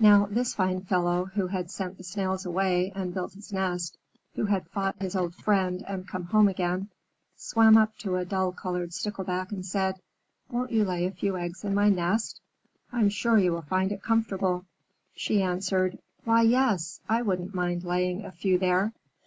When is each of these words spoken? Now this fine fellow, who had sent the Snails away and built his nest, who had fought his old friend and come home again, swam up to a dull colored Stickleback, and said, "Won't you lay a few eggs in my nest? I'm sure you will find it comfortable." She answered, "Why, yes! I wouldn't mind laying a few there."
Now 0.00 0.24
this 0.30 0.54
fine 0.54 0.80
fellow, 0.80 1.26
who 1.26 1.48
had 1.48 1.70
sent 1.70 1.98
the 1.98 2.02
Snails 2.02 2.46
away 2.46 2.90
and 2.94 3.12
built 3.12 3.34
his 3.34 3.52
nest, 3.52 3.98
who 4.34 4.46
had 4.46 4.66
fought 4.70 4.96
his 4.98 5.14
old 5.14 5.34
friend 5.34 5.84
and 5.86 6.08
come 6.08 6.24
home 6.24 6.48
again, 6.48 6.88
swam 7.36 7.76
up 7.76 7.94
to 7.98 8.16
a 8.16 8.24
dull 8.24 8.50
colored 8.52 8.94
Stickleback, 8.94 9.52
and 9.52 9.66
said, 9.66 10.00
"Won't 10.50 10.72
you 10.72 10.86
lay 10.86 11.04
a 11.04 11.10
few 11.12 11.36
eggs 11.36 11.64
in 11.64 11.74
my 11.74 11.90
nest? 11.90 12.40
I'm 12.92 13.10
sure 13.10 13.38
you 13.38 13.52
will 13.52 13.60
find 13.60 13.92
it 13.92 14.00
comfortable." 14.02 14.64
She 15.14 15.42
answered, 15.42 15.98
"Why, 16.24 16.40
yes! 16.40 17.02
I 17.06 17.20
wouldn't 17.20 17.54
mind 17.54 17.84
laying 17.84 18.24
a 18.24 18.32
few 18.32 18.58
there." 18.58 18.94